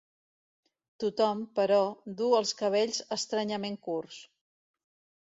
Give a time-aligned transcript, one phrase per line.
[1.03, 1.79] Tothom, però,
[2.23, 4.23] du els cabells estranyament curts.